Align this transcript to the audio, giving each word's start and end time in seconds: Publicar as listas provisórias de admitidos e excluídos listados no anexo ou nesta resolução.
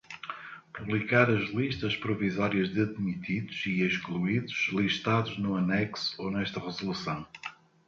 Publicar 0.73 1.29
as 1.29 1.51
listas 1.51 1.95
provisórias 1.95 2.73
de 2.73 2.81
admitidos 2.81 3.63
e 3.67 3.83
excluídos 3.83 4.71
listados 4.71 5.37
no 5.37 5.55
anexo 5.55 6.19
ou 6.19 6.31
nesta 6.31 6.59
resolução. 6.59 7.23